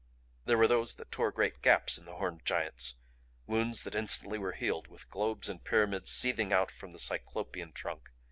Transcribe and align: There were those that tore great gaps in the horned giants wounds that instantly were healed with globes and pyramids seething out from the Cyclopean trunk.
There 0.45 0.57
were 0.57 0.67
those 0.67 0.95
that 0.95 1.11
tore 1.11 1.31
great 1.31 1.61
gaps 1.61 1.99
in 1.99 2.05
the 2.05 2.15
horned 2.15 2.43
giants 2.43 2.95
wounds 3.45 3.83
that 3.83 3.93
instantly 3.93 4.39
were 4.39 4.53
healed 4.53 4.87
with 4.87 5.07
globes 5.11 5.47
and 5.47 5.63
pyramids 5.63 6.09
seething 6.09 6.51
out 6.51 6.71
from 6.71 6.89
the 6.89 6.97
Cyclopean 6.97 7.71
trunk. 7.71 8.09